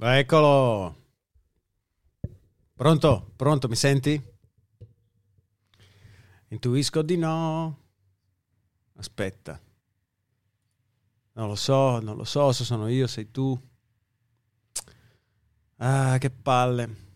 [0.00, 0.94] Eccolo.
[2.72, 3.32] Pronto?
[3.34, 3.66] Pronto?
[3.66, 4.22] Mi senti?
[6.50, 7.78] Intuisco di no.
[8.94, 9.60] Aspetta.
[11.32, 13.60] Non lo so, non lo so se sono io, sei tu.
[15.78, 17.07] Ah, che palle.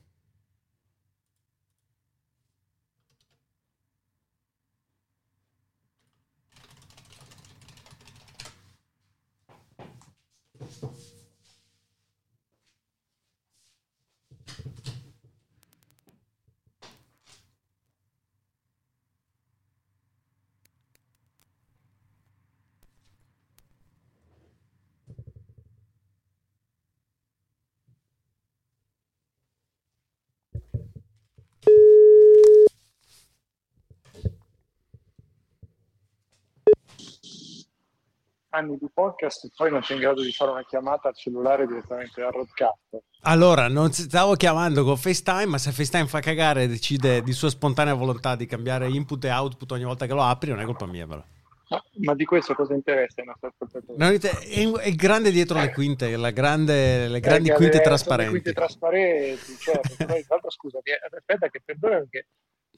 [38.52, 41.66] Anni di podcast e poi non sei in grado di fare una chiamata al cellulare
[41.66, 43.02] direttamente dal roadcast.
[43.22, 47.50] Allora, non stavo chiamando con FaceTime, ma se FaceTime fa cagare e decide di sua
[47.50, 50.86] spontanea volontà di cambiare input e output ogni volta che lo apri, non è colpa
[50.86, 51.23] mia, però.
[51.68, 54.18] Ma, ma di questo cosa interessa ai nostri ascoltatori?
[54.18, 58.34] È, il grande dietro le quinte, la grande, le grandi eh, quinte trasparenti.
[58.34, 60.04] Le quinte trasparenti, certo.
[60.04, 60.80] Poi, scusa,
[61.16, 62.26] aspetta che perdonami che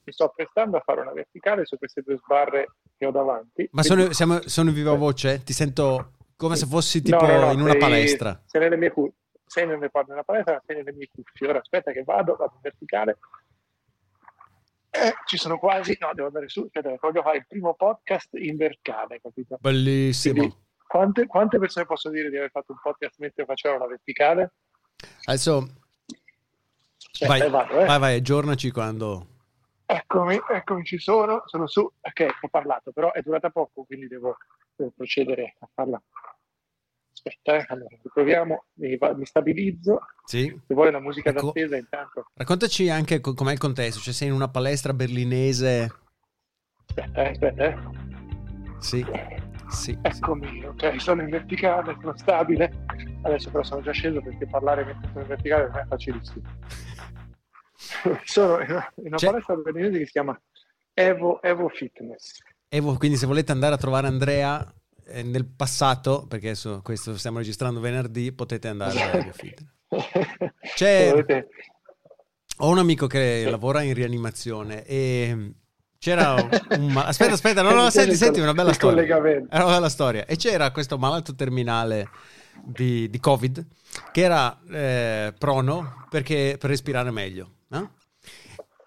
[0.05, 3.69] mi sto prestando a fare una verticale su queste due sbarre che ho davanti.
[3.73, 5.43] Ma sono, siamo, sono in viva voce?
[5.43, 8.43] Ti sento come se fossi tipo no, no, no, in una sei, palestra.
[8.45, 9.19] Sei nelle mie cuffie.
[9.47, 11.49] Sei nelle, nella palestra, sei nelle mie cuffie.
[11.49, 13.19] Ora aspetta che vado, vado in verticale.
[14.91, 18.57] Eh, ci sono quasi, no, devo andare su, aspetta, voglio fare il primo podcast in
[18.57, 19.59] verticale, capito?
[19.61, 20.35] Bellissimo.
[20.35, 24.53] Quindi, quante, quante, persone posso dire di aver fatto un podcast mentre facevo la verticale?
[25.25, 25.69] Adesso,
[27.11, 27.85] cioè, vai, vado, eh.
[27.87, 29.34] vai, vai, aggiornaci quando
[29.87, 31.81] Eccomi, eccomi, ci sono, sono su.
[31.81, 34.37] Ok, ho parlato, però è durata poco, quindi devo,
[34.75, 36.03] devo procedere a farla.
[37.13, 37.65] Aspetta, eh.
[37.69, 40.01] allora, riproviamo, mi, mi, stabilizzo.
[40.25, 40.47] Sì.
[40.67, 42.31] Se vuoi la musica ecco, d'attesa intanto.
[42.35, 45.93] Raccontaci anche com'è il contesto, cioè sei in una palestra berlinese.
[46.87, 47.79] Aspetta, eh, aspetta, eh.
[48.79, 49.07] Sì.
[49.69, 50.65] Sì, Eccomi, sì.
[50.65, 52.85] ok, sono in verticale, sono stabile.
[53.23, 56.43] Adesso però sono già sceso perché parlare mentre sono in verticale non è facilissimo.
[58.25, 60.41] sono in una, in una palestra berlinese che si chiama
[60.93, 62.39] Evo, Evo Fitness.
[62.69, 64.73] Evo, quindi se volete andare a trovare Andrea
[65.07, 69.73] eh, nel passato, perché adesso questo stiamo registrando venerdì, potete andare a Evo Fitness.
[70.75, 71.47] C'è...
[72.59, 73.51] Ho un amico che sì.
[73.51, 75.55] lavora in rianimazione e
[75.99, 76.97] c'era un...
[76.97, 79.03] Aspetta, aspetta, no, no, senti, senti, una bella storia.
[79.03, 80.25] Era una bella storia.
[80.27, 82.11] E c'era questo malato terminale
[82.63, 83.67] di, di Covid
[84.13, 87.54] che era eh, prono perché, per respirare meglio.
[87.79, 87.91] No?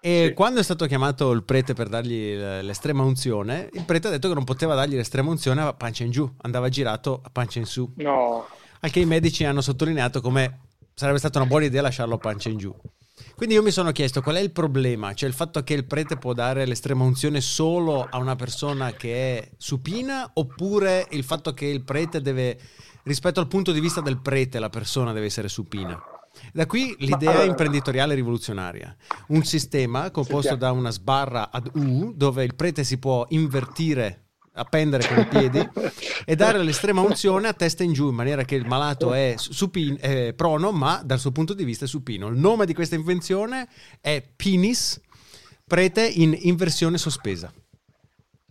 [0.00, 0.32] E sì.
[0.34, 4.34] quando è stato chiamato il prete per dargli l'estrema unzione, il prete ha detto che
[4.34, 7.92] non poteva dargli l'estrema unzione a pancia in giù, andava girato a pancia in su.
[7.96, 8.46] No.
[8.80, 12.48] Al che i medici hanno sottolineato come sarebbe stata una buona idea lasciarlo a pancia
[12.48, 12.74] in giù.
[13.34, 16.16] Quindi io mi sono chiesto qual è il problema, cioè il fatto che il prete
[16.16, 21.66] può dare l'estrema unzione solo a una persona che è supina oppure il fatto che
[21.66, 22.58] il prete deve,
[23.02, 26.00] rispetto al punto di vista del prete, la persona deve essere supina.
[26.52, 27.44] Da qui l'idea allora...
[27.44, 28.94] imprenditoriale rivoluzionaria,
[29.28, 34.24] un sistema composto da una sbarra ad U dove il prete si può invertire
[34.58, 35.68] appendere con i piedi
[36.24, 39.96] e dare l'estrema unzione a testa in giù in maniera che il malato è, supin,
[40.00, 42.28] è prono ma dal suo punto di vista è supino.
[42.28, 43.68] Il nome di questa invenzione
[44.00, 45.00] è Pinis,
[45.64, 47.52] prete in inversione sospesa.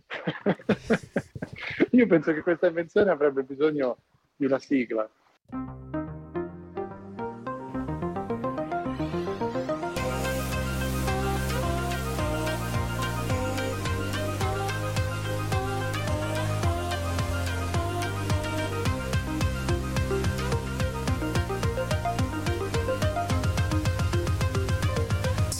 [1.90, 3.98] Io penso che questa invenzione avrebbe bisogno
[4.36, 5.08] di una sigla.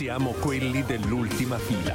[0.09, 1.95] Siamo quelli dell'ultima fila.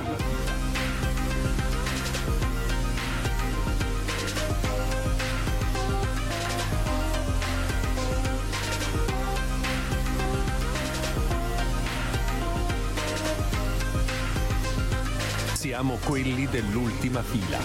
[15.53, 17.57] Siamo quelli dell'ultima fila.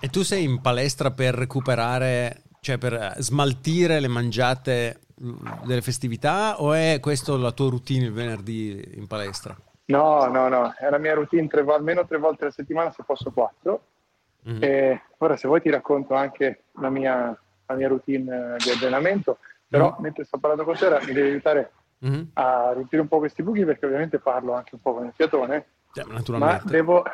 [0.00, 5.01] E tu sei in palestra per recuperare, cioè per smaltire le mangiate
[5.64, 9.56] delle festività o è questo la tua routine il venerdì in palestra?
[9.84, 13.30] No, no, no, è la mia routine tre, almeno tre volte alla settimana, se posso
[13.30, 13.86] quattro.
[14.48, 14.62] Mm-hmm.
[14.62, 19.38] E ora se vuoi ti racconto anche la mia, la mia routine di allenamento,
[19.68, 20.02] però mm-hmm.
[20.02, 21.72] mentre sto parlando con te mi devi aiutare
[22.04, 22.22] mm-hmm.
[22.34, 25.66] a riempire un po' questi buchi perché ovviamente parlo anche un po' con il fiatone,
[25.94, 27.04] yeah, ma devo,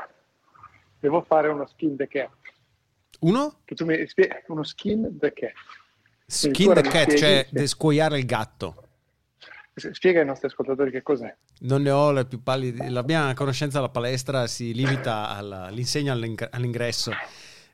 [0.99, 2.31] devo, fare uno skill decap.
[3.21, 3.57] Uno?
[3.65, 5.53] Che tu mi spieghi, uno skin the cat.
[6.31, 8.83] Skin the cat, cioè scuoiare il gatto.
[9.75, 11.35] Spiega ai nostri ascoltatori che cos'è.
[11.61, 12.91] Non ne ho le più pallide.
[12.91, 17.13] La mia conoscenza alla palestra si limita all'insegna all'ingresso.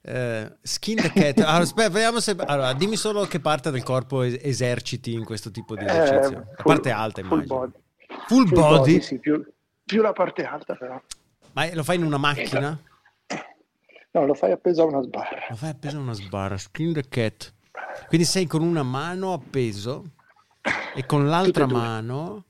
[0.03, 1.39] Uh, skin the cat.
[1.41, 2.37] Allora, aspetta, vediamo se.
[2.39, 6.43] Allora, dimmi solo che parte del corpo eserciti in questo tipo di esercizio.
[6.43, 7.47] Eh, la parte alta, immagino.
[7.47, 7.79] Full body.
[8.07, 8.77] Full, full body?
[8.77, 9.45] body sì, più,
[9.85, 11.00] più, la parte alta, però.
[11.53, 12.79] Ma lo fai in una macchina?
[14.11, 15.47] No, lo fai appeso a una sbarra.
[15.49, 16.57] Lo fai appeso a una sbarra.
[16.57, 17.53] Skin the cat.
[18.09, 20.05] Quindi sei con una mano appeso
[20.94, 22.44] e con l'altra mano...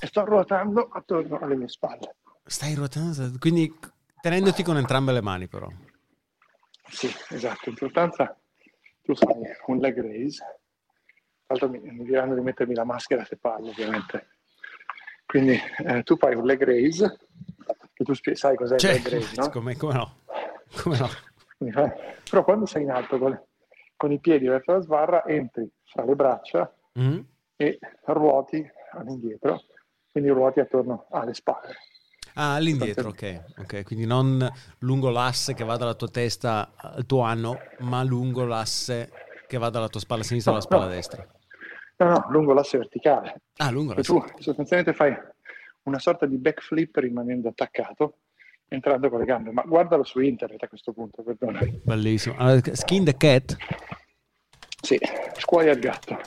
[0.00, 2.16] E sto ruotando attorno alle mie spalle.
[2.44, 3.76] Stai ruotando, quindi
[4.20, 5.68] tenendoti con entrambe le mani però.
[6.88, 7.70] Sì, esatto.
[7.70, 8.36] In sostanza
[9.02, 9.34] tu fai
[9.66, 10.44] un leg raise.
[11.46, 14.36] Tra l'altro mi, mi diranno di mettermi la maschera se parlo, ovviamente.
[15.26, 17.18] Quindi eh, tu fai un leg raise,
[17.92, 19.50] che tu sai cos'è cioè, il leg raise, no?
[19.50, 20.16] Come, come no?
[20.80, 21.92] Come no?
[22.30, 23.38] Però quando sei in alto con,
[23.98, 27.18] con i piedi verso la sbarra, entri fra le braccia mm.
[27.56, 29.60] e ruoti all'indietro,
[30.10, 31.74] quindi ruoti attorno alle spalle.
[32.34, 34.48] Ah, all'indietro, ok, ok, quindi non
[34.78, 39.10] lungo l'asse che va dalla tua testa al tuo anno, ma lungo l'asse
[39.48, 40.90] che va dalla tua spalla sinistra no, alla spalla no.
[40.90, 41.26] destra.
[41.96, 43.40] No, no, lungo l'asse verticale.
[43.56, 44.12] Ah, lungo l'asse.
[44.12, 45.12] Tu sostanzialmente fai
[45.82, 48.18] una sorta di backflip rimanendo attaccato,
[48.68, 49.50] entrando con le gambe.
[49.50, 51.60] Ma guardalo su internet a questo punto, perdona.
[51.82, 52.34] Bellissimo.
[52.38, 53.56] Allora, skin the cat?
[54.80, 54.98] Sì,
[55.38, 56.18] scuoia il gatto.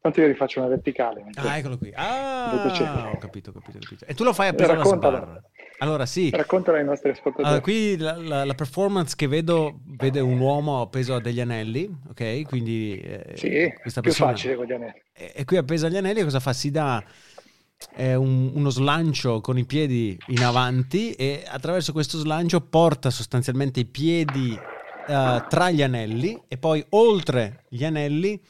[0.00, 1.24] Tanto io rifaccio una verticale.
[1.34, 1.92] Ah, eccolo qui.
[1.94, 4.04] Ah, ho capito, ho capito, ho capito.
[4.04, 5.42] E tu lo fai appeso alla sbarra.
[5.78, 6.30] Allora, sì.
[6.30, 7.46] Raccontala ai nostri ascoltatori.
[7.46, 11.88] Allora, qui la, la, la, performance che vedo vede un uomo appeso a degli anelli,
[12.08, 12.42] ok?
[12.42, 13.00] Quindi...
[13.00, 14.30] Eh, sì, questa più persona...
[14.30, 15.02] facile con gli anelli.
[15.12, 16.52] E, e, qui appeso agli anelli cosa fa?
[16.52, 17.02] Si dà
[17.96, 23.84] un, uno slancio con i piedi in avanti e attraverso questo slancio porta sostanzialmente i
[23.84, 28.40] piedi uh, tra gli anelli e poi oltre gli anelli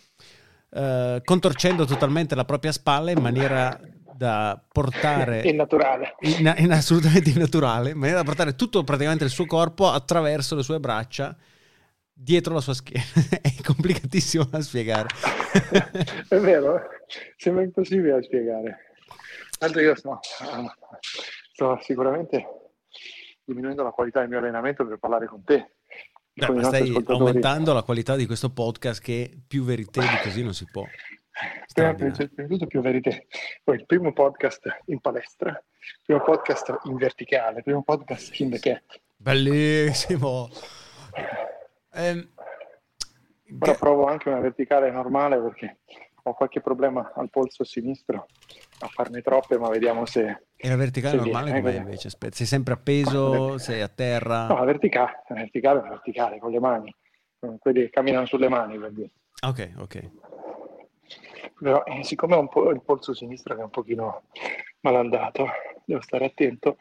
[0.70, 3.78] uh, contorcendo totalmente la propria spalla in maniera
[4.14, 9.46] da portare innaturale in, in assolutamente innaturale in maniera da portare tutto praticamente il suo
[9.46, 11.36] corpo attraverso le sue braccia
[12.14, 13.04] dietro la sua schiena.
[13.40, 15.08] È complicatissimo da spiegare.
[16.28, 16.80] È vero
[17.36, 18.91] sembra impossibile da spiegare
[19.62, 20.18] tanto io sto,
[21.54, 22.46] sto sicuramente
[23.44, 25.74] diminuendo la qualità del mio allenamento per parlare con te
[26.34, 30.54] Beh, ma stai aumentando la qualità di questo podcast che più verità di così non
[30.54, 30.82] si può.
[31.74, 33.10] Prima, di tutto più verità.
[33.62, 38.50] Poi il primo podcast in palestra, il primo podcast in verticale, il primo podcast in
[38.50, 38.82] the cat.
[39.14, 40.48] Bellissimo.
[41.92, 42.28] Eh,
[43.60, 45.80] Ora provo anche una verticale normale perché
[46.22, 48.26] ho qualche problema al polso sinistro
[48.82, 50.44] a farne troppe, ma vediamo se.
[50.56, 52.08] E la verticale normale come invece?
[52.08, 54.48] Aspetta, sei sempre appeso, sei a terra?
[54.48, 56.94] No, la verticale, la verticale è verticale, con le mani,
[57.58, 59.10] quelli che camminano sulle mani per dire.
[59.46, 60.10] Ok, ok.
[61.58, 64.24] Però eh, siccome ho un po' il polso sinistro che è un pochino
[64.80, 65.46] malandato,
[65.84, 66.76] devo stare attento.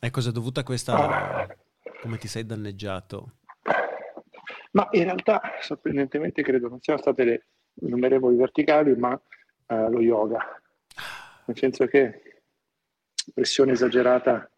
[0.00, 0.94] E cosa è dovuta a questa...
[0.94, 1.56] Ah.
[2.00, 3.36] come ti sei danneggiato?
[4.72, 7.46] Ma in realtà, sorprendentemente, credo non siano state le
[7.80, 9.18] innumerevoli verticali, ma
[9.66, 10.60] eh, lo yoga.
[11.46, 12.42] Nel senso che
[13.32, 14.48] pressione esagerata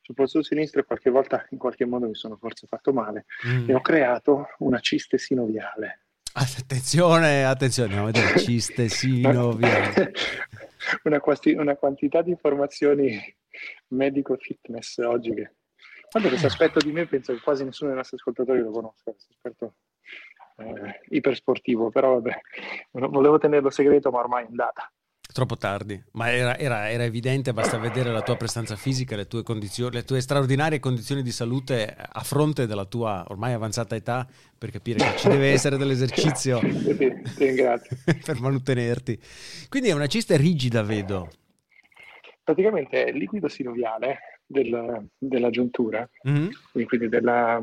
[0.00, 3.68] sul polso sinistro e qualche volta in qualche modo mi sono forse fatto male mm.
[3.68, 6.04] e ho creato una ciste sinoviale.
[6.32, 10.12] Attenzione, attenzione, vedere ciste sinoviale.
[11.04, 13.20] una, quasti, una quantità di informazioni
[13.88, 15.52] medico fitness oggi che...
[16.10, 19.30] Quando questo aspetto di me penso che quasi nessuno dei nostri ascoltatori lo conosca, questo
[19.30, 19.74] aspetto
[20.58, 22.40] eh, ipersportivo, però vabbè,
[23.08, 24.90] volevo tenerlo segreto, ma ormai è andata.
[25.30, 29.42] Troppo tardi, ma era, era, era, evidente, basta vedere la tua prestanza fisica, le tue,
[29.42, 34.70] condizioni, le tue straordinarie condizioni di salute a fronte della tua ormai avanzata età per
[34.70, 36.58] capire che ci deve essere dell'esercizio
[38.24, 39.20] per mantenerti.
[39.68, 41.28] Quindi è una cista rigida, vedo.
[42.42, 46.48] Praticamente è il liquido sinoviale del, della giuntura, mm-hmm.
[46.86, 47.62] quindi della,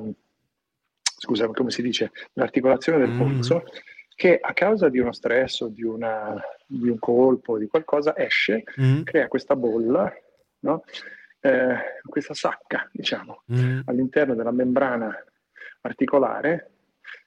[1.18, 3.18] scusa, come si dice, l'articolazione del mm.
[3.18, 3.78] polso, mm.
[4.16, 8.64] che a causa di uno stress o di, una, di un colpo, di qualcosa, esce,
[8.80, 9.04] mm.
[9.04, 10.14] crea questa bolla,
[10.60, 10.84] no?
[11.40, 13.82] eh, questa sacca, diciamo, mm.
[13.86, 15.16] all'interno della membrana
[15.82, 16.72] articolare,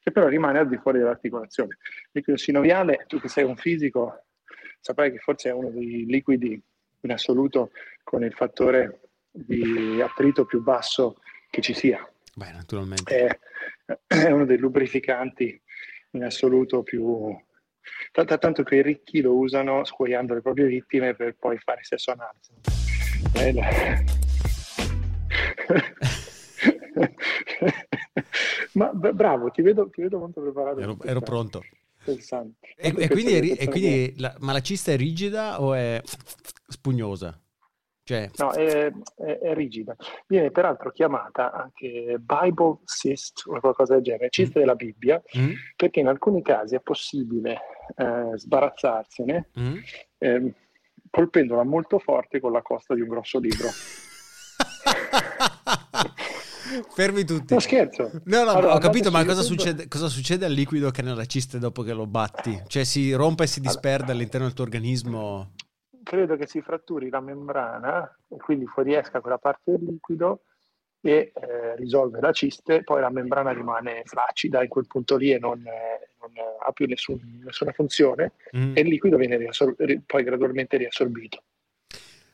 [0.03, 1.79] che però rimane al di fuori dell'articolazione.
[1.81, 4.25] Il liquido sinoviale, tu che sei un fisico,
[4.81, 6.61] saprai che forse è uno dei liquidi
[7.01, 7.71] in assoluto
[8.03, 12.07] con il fattore di attrito più basso che ci sia.
[12.35, 13.27] Beh, naturalmente.
[13.27, 13.39] È,
[14.07, 15.59] è uno dei lubrificanti
[16.13, 17.35] in assoluto più...
[18.13, 22.13] T- tanto che i ricchi lo usano scuoiando le proprie vittime per poi fare sesso
[22.13, 22.39] anale.
[28.73, 30.81] Ma bravo, ti vedo, ti vedo molto preparato.
[30.81, 31.63] Ero, ero pronto.
[32.05, 32.19] E,
[32.97, 36.03] e quindi, è, e quindi la, ma la cista è rigida o è
[36.67, 37.41] spugnosa?
[38.09, 38.31] Cioè...
[38.39, 39.95] No, è, è, è, rigida.
[40.27, 44.63] Viene peraltro chiamata anche Bible cyst o qualcosa del genere, cista mm.
[44.63, 45.53] della Bibbia, mm.
[45.77, 47.61] perché in alcuni casi è possibile
[47.97, 49.77] eh, sbarazzarsene mm.
[50.17, 50.55] eh,
[51.11, 53.69] colpendola molto forte con la costa di un grosso libro.
[56.89, 57.53] Fermi tutti.
[57.53, 58.11] No, scherzo.
[58.25, 61.59] No, no, allora, ho capito, ma cosa succede, cosa succede, al liquido che nella ciste
[61.59, 62.59] dopo che lo batti?
[62.69, 65.51] Cioè si rompe e si disperde all'interno del tuo organismo?
[66.09, 70.45] Credo che si fratturi la membrana e quindi fuoriesca quella parte del liquido
[71.03, 75.39] e eh, risolve la ciste, poi la membrana rimane flaccida in quel punto lì e
[75.39, 76.31] non, eh, non
[76.67, 78.73] ha più nessun, nessuna funzione mm.
[78.75, 81.43] e il liquido viene riassor- poi gradualmente riassorbito.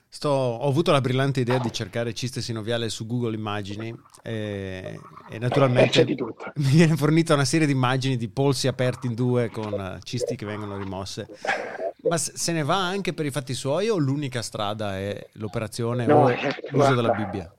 [0.09, 5.39] Sto, ho avuto la brillante idea di cercare ciste sinoviale su Google Immagini e, e
[5.41, 10.37] naturalmente mi viene fornita una serie di immagini di polsi aperti in due con cisti
[10.37, 11.27] che vengono rimosse.
[12.09, 16.25] Ma se ne va anche per i fatti suoi o l'unica strada è l'operazione no,
[16.25, 16.37] o eh,
[16.71, 17.55] l'uso guarda, della Bibbia?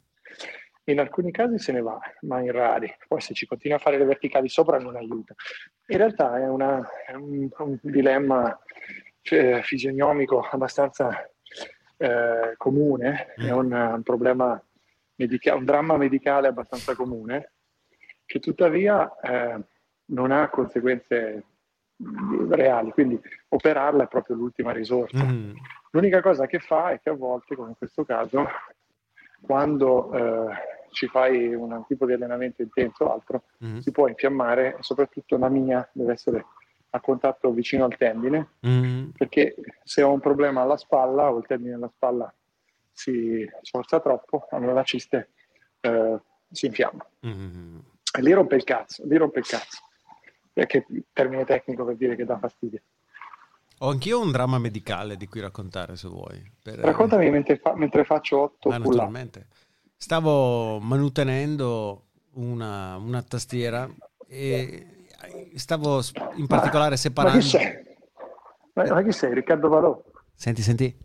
[0.86, 2.94] In alcuni casi se ne va, ma in rari.
[3.08, 5.34] Poi se ci continua a fare le verticali sopra non aiuta.
[5.88, 8.58] In realtà è, una, è un, un, dilemma
[9.22, 11.28] cioè, fisionomico abbastanza
[11.98, 13.58] eh, comune, è mm.
[13.58, 14.64] un, un problema
[15.16, 17.54] medica- un dramma medicale abbastanza comune,
[18.25, 19.60] che tuttavia eh,
[20.06, 21.44] non ha conseguenze
[22.50, 25.24] reali, quindi operarla è proprio l'ultima risorsa.
[25.24, 25.54] Mm.
[25.92, 28.46] L'unica cosa che fa è che a volte, come in questo caso,
[29.42, 30.56] quando eh,
[30.92, 33.78] ci fai un tipo di allenamento intenso o altro, mm.
[33.78, 36.46] si può infiammare, soprattutto la mia deve essere
[36.90, 39.10] a contatto vicino al tendine, mm.
[39.18, 42.34] perché se ho un problema alla spalla o il tendine alla spalla
[42.92, 45.32] si sforza troppo, allora la ciste
[45.82, 47.06] eh, si infiamma.
[47.28, 47.80] Mm.
[48.18, 49.84] E lì rompe il cazzo, lì rompe il cazzo.
[50.56, 52.82] Che termine tecnico per dire che dà fastidio.
[53.80, 56.42] Ho anch'io un dramma medicale di cui raccontare se vuoi.
[56.64, 56.80] Per...
[56.80, 59.48] Raccontami mentre, fa, mentre faccio otto ah, naturalmente.
[59.98, 63.90] Stavo manutenendo una, una tastiera
[64.28, 65.08] e
[65.56, 66.02] stavo
[66.36, 67.38] in particolare separando...
[67.38, 67.84] Ma chi sei?
[68.74, 69.34] Ma, ma chi sei?
[69.34, 70.02] Riccardo Valò?
[70.34, 70.98] Senti, senti.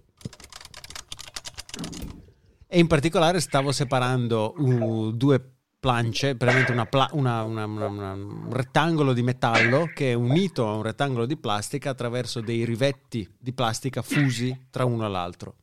[2.68, 9.14] E in particolare stavo separando uh, due plance, praticamente una pla- una, una, un rettangolo
[9.14, 14.02] di metallo che è unito a un rettangolo di plastica attraverso dei rivetti di plastica
[14.02, 15.54] fusi tra uno e l'altro.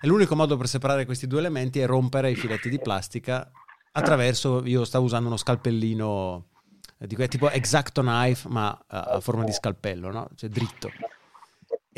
[0.00, 3.50] E l'unico modo per separare questi due elementi è rompere i filetti di plastica
[3.92, 6.44] attraverso, io stavo usando uno scalpellino
[6.98, 10.28] di tipo exacto knife ma a forma di scalpello, no?
[10.36, 10.90] cioè dritto.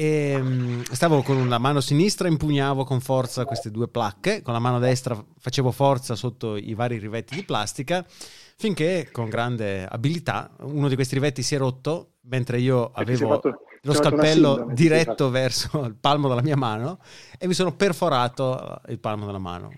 [0.00, 4.61] E um, stavo con la mano sinistra, impugnavo con forza queste due placche, con la
[4.61, 10.87] mano destra facevo forza sotto i vari rivetti di plastica, finché con grande abilità uno
[10.87, 15.97] di questi rivetti si è rotto, mentre io avevo fatto, lo scalpello diretto verso il
[15.97, 17.00] palmo della mia mano
[17.37, 19.73] e mi sono perforato il palmo della mano.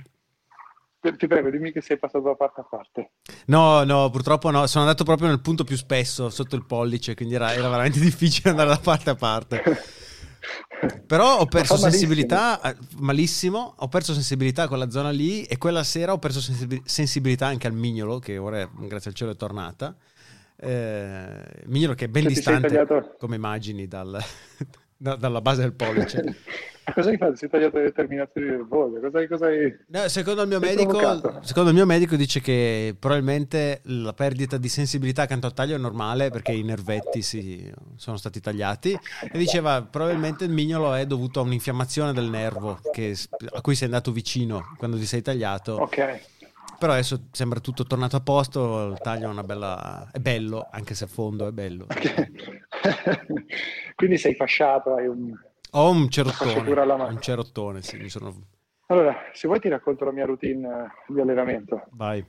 [1.01, 3.13] Ti prego, dimmi che sei passato da parte a parte.
[3.47, 4.67] No, no, purtroppo no.
[4.67, 8.51] Sono andato proprio nel punto più spesso, sotto il pollice, quindi era, era veramente difficile
[8.51, 9.63] andare da parte a parte.
[11.07, 13.01] Però ho perso sensibilità malissimo.
[13.01, 13.75] malissimo.
[13.77, 16.41] ho perso sensibilità a quella zona lì e quella sera ho perso
[16.85, 19.95] sensibilità anche al mignolo, che ora grazie al cielo è tornata.
[20.57, 22.87] Eh, mignolo che è ben cioè, distante
[23.19, 24.19] come immagini dal,
[24.97, 26.37] da, dalla base del pollice.
[26.93, 27.37] cosa hai fatto?
[27.37, 29.01] Si è tagliato le terminazioni del voglio?
[29.01, 29.77] Cosa, cosa hai...
[29.89, 34.69] no, secondo, il mio medico, secondo il mio medico dice che probabilmente la perdita di
[34.69, 38.99] sensibilità accanto al taglio è normale perché i nervetti si, sono stati tagliati
[39.33, 43.17] e diceva probabilmente il mignolo è dovuto a un'infiammazione del nervo che,
[43.53, 45.75] a cui sei andato vicino quando ti sei tagliato.
[45.75, 46.39] Ok.
[46.81, 50.09] Però adesso sembra tutto tornato a posto, il taglio è una bella...
[50.11, 51.85] è bello, anche se a fondo è bello.
[51.91, 52.33] Okay.
[53.95, 55.39] Quindi sei fasciato, hai un...
[55.73, 56.71] Ho un cerottone,
[57.11, 58.35] un cerottone, sì, sono...
[58.87, 61.87] Allora, se vuoi ti racconto la mia routine eh, di allenamento.
[61.91, 62.25] Vai.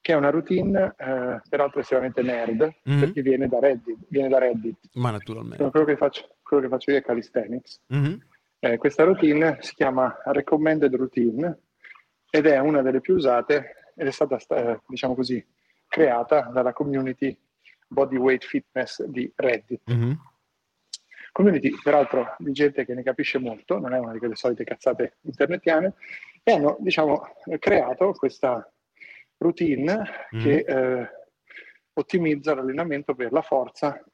[0.00, 3.00] Che è una routine, eh, peraltro estremamente nerd, mm-hmm.
[3.00, 4.06] perché viene da Reddit.
[4.08, 4.78] Viene da Reddit.
[4.94, 5.70] Ma naturalmente.
[5.70, 7.82] Quello che faccio, quello che faccio io è calisthenics.
[7.94, 8.14] Mm-hmm.
[8.60, 11.58] Eh, questa routine si chiama Recommended Routine
[12.28, 15.44] ed è una delle più usate ed è stata, eh, diciamo così,
[15.86, 17.38] creata dalla community
[17.86, 19.82] Bodyweight Fitness di Reddit.
[19.92, 20.12] Mm-hmm
[21.38, 25.18] community, peraltro di gente che ne capisce molto, non è una di quelle solite cazzate
[25.20, 25.94] internetiane,
[26.42, 27.22] e hanno diciamo,
[27.60, 28.68] creato questa
[29.36, 30.02] routine
[30.34, 30.42] mm.
[30.42, 31.08] che eh,
[31.92, 34.04] ottimizza l'allenamento per la forza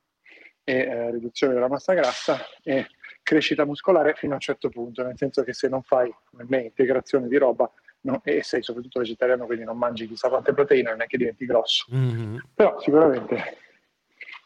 [0.63, 2.89] e eh, riduzione della massa grassa e
[3.23, 6.61] crescita muscolare fino a un certo punto, nel senso che se non fai come me
[6.61, 8.21] integrazione di roba no?
[8.23, 11.87] e sei soprattutto vegetariano, quindi non mangi chissà quante proteine, non è che diventi grosso.
[11.95, 12.37] Mm-hmm.
[12.55, 13.57] Però sicuramente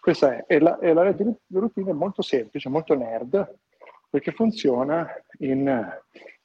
[0.08, 3.56] questa è, e la, e la routine è molto semplice, molto nerd,
[4.08, 5.06] perché funziona
[5.40, 5.86] in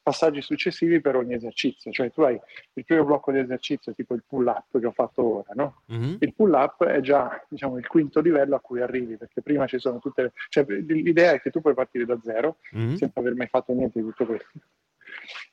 [0.02, 2.38] passaggi successivi per ogni esercizio, cioè tu hai
[2.74, 5.84] il primo blocco di esercizio tipo il pull up che ho fatto ora, no?
[5.94, 6.16] Mm-hmm.
[6.20, 9.80] Il pull up è già diciamo il quinto livello a cui arrivi, perché prima ci
[9.80, 10.32] sono tutte le...
[10.50, 12.96] cioè l'idea è che tu puoi partire da zero mm-hmm.
[12.96, 14.52] senza aver mai fatto niente di tutto questo.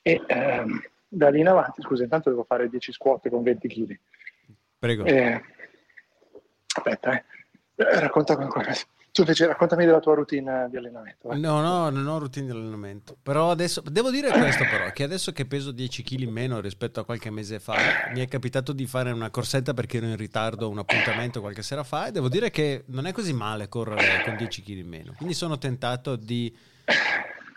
[0.01, 3.99] E ehm, da lì in avanti, scusa, intanto devo fare 10 squat con 20 kg.
[4.79, 5.05] Prego.
[5.05, 5.41] Eh,
[6.75, 7.23] aspetta, eh.
[7.83, 8.73] Racconta qualcosa.
[9.11, 11.27] Tu invece raccontami della tua routine di allenamento.
[11.27, 11.39] Vai.
[11.39, 13.17] No, no, non ho routine di allenamento.
[13.21, 17.01] Però adesso, devo dire questo però, che adesso che peso 10 kg in meno rispetto
[17.01, 17.75] a qualche mese fa,
[18.13, 21.61] mi è capitato di fare una corsetta perché ero in ritardo a un appuntamento qualche
[21.61, 24.87] sera fa e devo dire che non è così male correre con 10 kg in
[24.87, 25.13] meno.
[25.17, 26.55] Quindi sono tentato di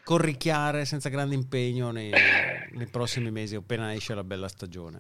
[0.03, 2.11] corricchiare senza grande impegno nei,
[2.73, 4.99] nei prossimi mesi, appena esce la bella stagione.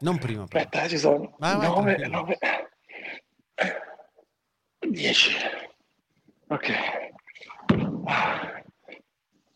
[0.00, 0.64] Non prima però.
[0.64, 2.38] Aspetta, ci sono 9, 9,
[4.96, 5.30] 10.
[6.48, 6.70] Ok.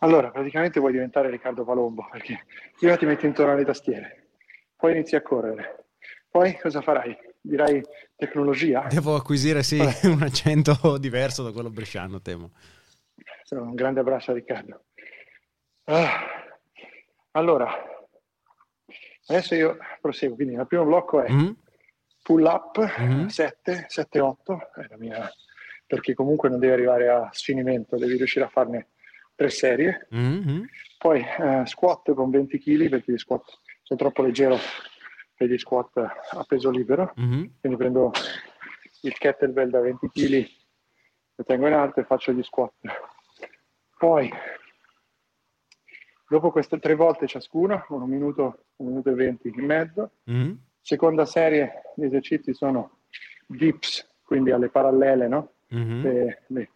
[0.03, 2.45] Allora, praticamente vuoi diventare Riccardo Palombo, perché
[2.79, 4.29] prima ti metti intorno alle tastiere,
[4.77, 5.87] poi inizi a correre,
[6.31, 7.17] poi cosa farai?
[7.41, 7.83] Dirai
[8.17, 8.87] tecnologia?
[8.91, 12.51] Devo acquisire, sì, un accento diverso da quello bresciano, temo.
[13.51, 14.85] Un grande abbraccio a Riccardo.
[15.85, 16.21] Ah.
[17.33, 17.71] Allora,
[19.27, 21.53] adesso io proseguo, quindi il primo blocco è mm-hmm.
[22.23, 23.27] Pull up mm-hmm.
[23.27, 25.31] 7, 7, 8, è la mia
[25.87, 28.91] perché comunque non devi arrivare a sfinimento, devi riuscire a farne
[29.35, 30.07] tre serie.
[30.15, 30.63] Mm-hmm.
[30.99, 33.43] Poi eh, squat con 20 kg perché gli squat
[33.83, 34.57] sono troppo leggero
[35.35, 37.45] per gli squat a peso libero, mm-hmm.
[37.61, 38.13] quindi prendo
[39.01, 40.47] il kettlebell da 20 kg,
[41.35, 42.73] lo tengo in alto e faccio gli squat.
[43.99, 44.31] Poi,
[46.29, 50.53] dopo queste tre volte ciascuna, un minuto, un minuto e 20 in mezzo, mm-hmm.
[50.81, 52.99] Seconda serie di esercizi sono
[53.47, 55.53] dips, quindi alle parallele, no?
[55.75, 56.03] mm-hmm.
[56.03, 56.71] le, le,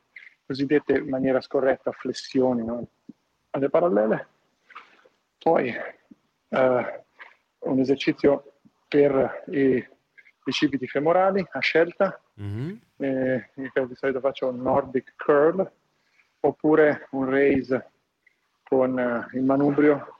[0.46, 2.86] cosiddette in maniera scorretta flessioni no?
[3.50, 4.28] alle parallele.
[5.38, 5.68] Poi
[6.48, 7.04] eh,
[7.58, 8.54] un esercizio
[8.88, 9.84] per i
[10.44, 12.20] bicipiti femorali a scelta.
[12.40, 12.76] Mm-hmm.
[12.98, 15.70] Eh, di solito faccio un Nordic curl
[16.40, 17.90] oppure un raise
[18.62, 20.18] con uh, il manubrio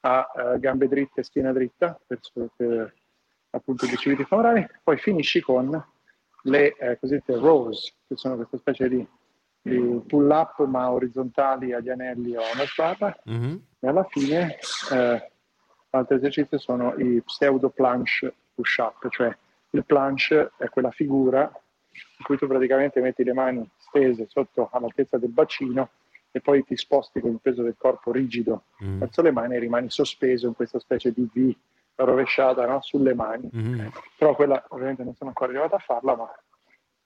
[0.00, 2.20] a uh, gambe dritte e schiena dritta per,
[2.56, 2.94] per
[3.50, 4.66] appunto i bicipiti femorali.
[4.82, 5.84] Poi finisci con
[6.42, 9.06] le eh, cosiddette rows, che sono questa specie di,
[9.62, 13.56] di pull up ma orizzontali agli anelli o a una sbarra, mm-hmm.
[13.80, 14.58] e alla fine
[14.92, 15.30] eh,
[15.90, 19.36] l'altro esercizio sono i pseudo planche push up, cioè
[19.70, 21.50] il planche è quella figura
[22.18, 25.90] in cui tu praticamente metti le mani stese sotto all'altezza del bacino
[26.30, 28.98] e poi ti sposti con il peso del corpo rigido mm.
[28.98, 31.56] verso le mani e rimani sospeso in questa specie di V
[31.96, 32.80] rovesciata no?
[32.82, 33.50] sulle mani.
[33.54, 33.86] Mm-hmm.
[34.18, 36.30] Però quella ovviamente non sono ancora arrivato a farla, ma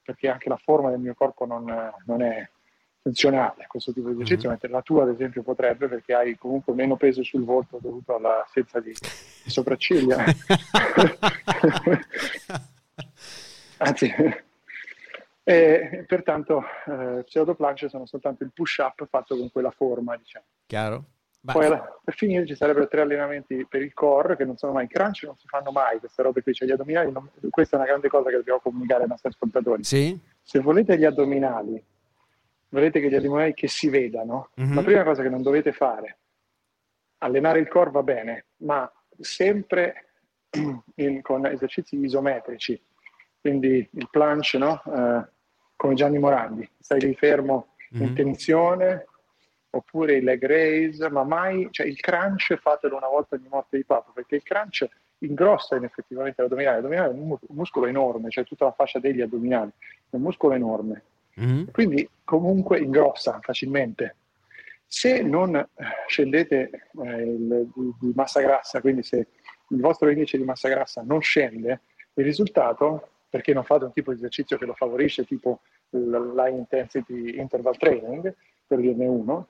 [0.02, 2.48] perché anche la forma del mio corpo non, non è
[3.02, 4.50] funzionale a questo tipo di esercizio, mm-hmm.
[4.50, 8.80] mentre la tua ad esempio potrebbe perché hai comunque meno peso sul volto dovuto all'assenza
[8.80, 10.24] di, di sopracciglia.
[13.78, 14.12] Anzi,
[15.42, 20.44] e pertanto eh, pseudo planche sono soltanto il push up fatto con quella forma, diciamo.
[20.66, 21.04] Chiaro.
[21.42, 21.52] Beh.
[21.52, 21.68] Poi
[22.04, 25.36] per finire ci sarebbero tre allenamenti per il core che non sono mai crunch, non
[25.36, 28.28] si fanno mai queste robe qui, cioè gli addominali, non, questa è una grande cosa
[28.28, 29.82] che dobbiamo comunicare ai nostri ascoltatori.
[29.82, 30.18] Sì.
[30.42, 31.82] Se volete gli addominali,
[32.68, 34.74] volete che gli addominali che si vedano, mm-hmm.
[34.74, 36.18] la prima cosa che non dovete fare,
[37.18, 40.08] allenare il core va bene, ma sempre
[40.96, 42.78] in, con esercizi isometrici,
[43.40, 44.82] quindi il planche, no?
[44.84, 45.28] Eh,
[45.74, 48.06] come Gianni Morandi, stai lì fermo mm-hmm.
[48.06, 49.06] in tensione,
[49.70, 53.84] oppure il leg raise, ma mai, cioè il crunch fatelo una volta ogni morte di
[53.84, 58.64] papo, perché il crunch ingrossa in effettivamente l'addominale, l'addominale è un, muscolo enorme, cioè tutta
[58.64, 59.70] la fascia degli addominali,
[60.10, 61.02] è un muscolo enorme,
[61.40, 61.64] mm-hmm.
[61.72, 64.16] quindi comunque ingrossa facilmente.
[64.86, 65.66] Se non eh,
[66.08, 69.28] scendete eh, il, di massa grassa, quindi se
[69.68, 71.82] il vostro indice di massa grassa non scende,
[72.14, 77.38] il risultato, perché non fate un tipo di esercizio che lo favorisce, tipo l'high intensity
[77.38, 78.34] interval training,
[78.66, 79.46] per dirne uno,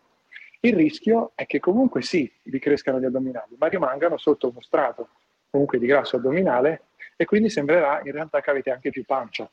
[0.61, 5.09] il rischio è che comunque sì, vi crescano gli addominali, ma rimangano sotto uno strato
[5.51, 6.83] comunque di grasso addominale
[7.17, 9.51] e quindi sembrerà in realtà che avete anche più pancia.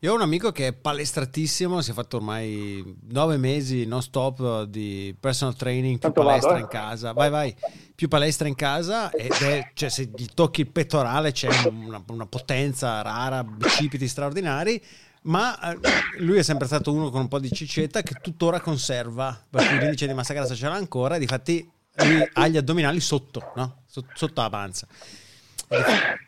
[0.00, 4.62] Io ho un amico che è palestratissimo, si è fatto ormai nove mesi non stop
[4.64, 6.62] di personal training, più Tanto palestra vado, eh?
[6.62, 7.12] in casa.
[7.12, 7.56] Vai, vai,
[7.94, 12.26] più palestra in casa ed è, cioè, se gli tocchi il pettorale c'è una, una
[12.26, 14.80] potenza rara, bicipiti straordinari
[15.24, 15.78] ma eh,
[16.18, 19.78] lui è sempre stato uno con un po' di cicetta che tuttora conserva, per cui
[19.78, 23.82] l'indice di massa grassa ce l'ha ancora, difatti lui ha gli addominali sotto, no?
[23.86, 24.86] sotto la panza.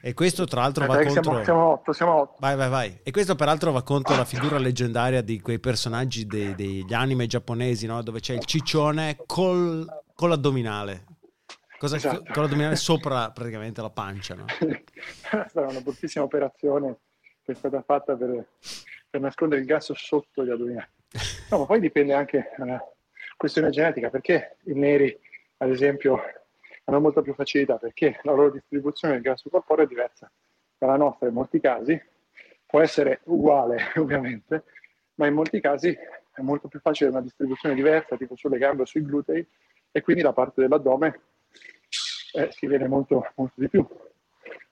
[0.01, 1.23] E questo tra l'altro va contro...
[1.23, 2.37] Siamo, siamo otto, siamo otto.
[2.39, 2.99] Vai, vai, vai.
[3.03, 7.87] E questo peraltro va contro la figura leggendaria di quei personaggi dei, degli anime giapponesi,
[7.87, 8.03] no?
[8.03, 11.05] Dove c'è il ciccione col, con l'addominale.
[11.79, 12.33] Cosa, esatto.
[12.33, 14.47] Con l'addominale sopra praticamente la pancia, no?
[14.59, 16.97] è stata una bruttissima operazione
[17.47, 18.49] che è stata fatta per,
[19.09, 20.89] per nascondere il grasso sotto gli addominali.
[21.51, 22.83] No, ma poi dipende anche dalla
[23.37, 25.17] questione genetica, perché i neri,
[25.59, 26.21] ad esempio,
[26.85, 30.31] hanno molta più facilità perché la loro distribuzione del grasso corporeo è diversa
[30.77, 32.01] dalla nostra in molti casi,
[32.67, 34.65] può essere uguale ovviamente,
[35.15, 38.87] ma in molti casi è molto più facile una distribuzione diversa, tipo sulle gambe o
[38.87, 39.47] sui glutei,
[39.91, 41.21] e quindi la parte dell'addome
[42.35, 43.87] eh, si vede molto, molto di più.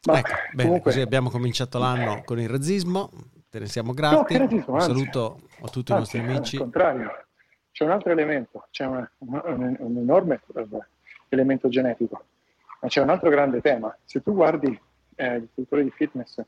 [0.06, 0.90] Ma ecco, bene, comunque...
[0.90, 3.10] così abbiamo cominciato l'anno con il razzismo,
[3.48, 4.34] te ne siamo grati.
[4.34, 6.56] No, razzismo, saluto a tutti anzi, i nostri amici.
[6.56, 7.24] Al contrario,
[7.72, 10.40] c'è un altro elemento, c'è un, un, un enorme
[11.28, 12.24] elemento genetico.
[12.80, 13.96] Ma c'è un altro grande tema.
[14.04, 14.78] Se tu guardi
[15.14, 16.42] eh, gli istruttori di fitness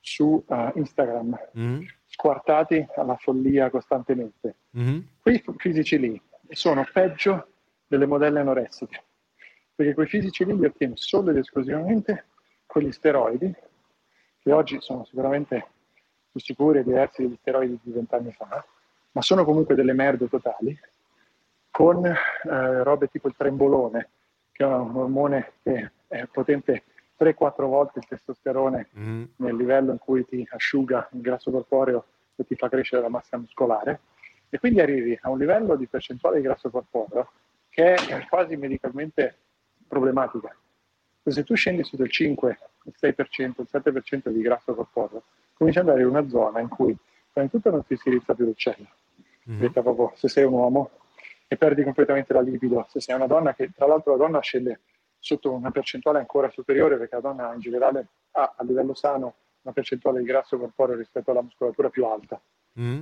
[0.00, 1.82] su uh, Instagram, mm-hmm.
[2.06, 4.98] squartati alla follia costantemente, mm-hmm.
[5.20, 7.48] quei fisici lì sono peggio
[7.86, 9.02] delle modelle anoressiche,
[9.74, 12.26] perché quei fisici lì li ottieni solo ed esclusivamente
[12.74, 13.54] con gli steroidi,
[14.42, 15.64] che oggi sono sicuramente
[16.32, 18.64] più sicuri e diversi degli steroidi di vent'anni fa,
[19.12, 20.76] ma sono comunque delle merde totali,
[21.70, 24.08] con eh, robe tipo il trembolone,
[24.50, 26.82] che è un ormone che è potente
[27.16, 29.24] 3-4 volte il testosterone mm.
[29.36, 33.36] nel livello in cui ti asciuga il grasso corporeo e ti fa crescere la massa
[33.36, 34.00] muscolare.
[34.48, 37.30] E quindi arrivi a un livello di percentuale di grasso corporeo
[37.68, 39.36] che è quasi medicalmente
[39.86, 40.56] problematica.
[41.26, 43.14] Se tu scendi su del 5, il 6%,
[43.60, 45.22] il 7% di grasso corporeo,
[45.54, 46.96] cominci ad andare in una zona in cui
[47.32, 48.86] prima di tutto non ti si rizza più l'uccello.
[49.50, 49.66] Mm.
[49.66, 50.90] proprio, se sei un uomo,
[51.48, 52.86] e perdi completamente la libido.
[52.88, 54.80] Se sei una donna, che tra l'altro la donna scende
[55.18, 59.72] sotto una percentuale ancora superiore, perché la donna in generale ha a livello sano una
[59.72, 62.40] percentuale di grasso corporeo rispetto alla muscolatura più alta.
[62.78, 63.00] Mm.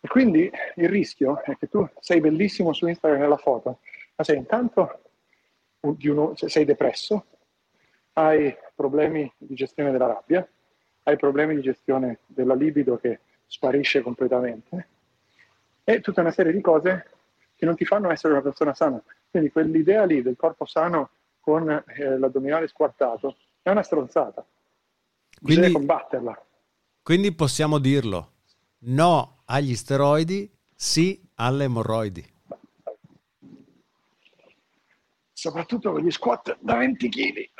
[0.00, 3.78] E quindi il rischio è che tu sei bellissimo su Instagram nella foto,
[4.16, 5.00] ma sei intanto
[5.80, 7.26] uno, sei depresso,
[8.14, 10.46] hai problemi di gestione della rabbia,
[11.04, 14.88] hai problemi di gestione della libido che sparisce completamente
[15.84, 17.10] e tutta una serie di cose
[17.56, 19.02] che non ti fanno essere una persona sana.
[19.30, 24.44] Quindi quell'idea lì del corpo sano con eh, l'addominale squartato è una stronzata.
[25.40, 26.44] Bisogna quindi, combatterla.
[27.02, 28.32] Quindi possiamo dirlo,
[28.80, 32.31] no agli steroidi, sì alle emorroidi.
[35.42, 37.50] Soprattutto con gli squat da 20 kg.